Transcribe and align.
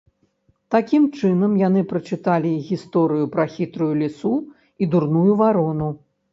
Такім 0.75 1.03
чынам 1.21 1.53
яны 1.67 1.83
прачыталі 1.91 2.53
гісторыю 2.71 3.29
пра 3.37 3.47
хітрую 3.59 3.93
лісу 4.03 4.35
і 4.81 4.93
дурную 4.93 5.33
варону. 5.47 5.95